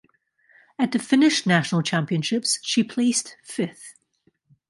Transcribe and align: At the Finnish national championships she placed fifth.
At 0.79 0.93
the 0.93 0.97
Finnish 0.97 1.45
national 1.45 1.83
championships 1.83 2.57
she 2.63 2.83
placed 2.83 3.37
fifth. 3.43 3.93